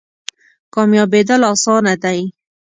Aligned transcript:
کامیابیدل 0.73 1.41
اسانه 1.53 1.93
دی؟ 2.03 2.21